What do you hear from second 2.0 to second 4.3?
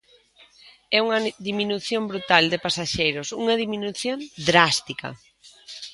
brutal de pasaxeiros, unha diminución